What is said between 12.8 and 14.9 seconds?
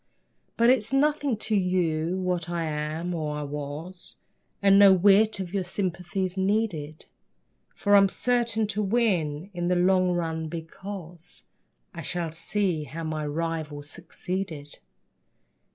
how my rival succeeded.